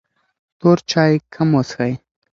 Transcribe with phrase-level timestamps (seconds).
[0.59, 1.93] تور چای کم وڅښئ.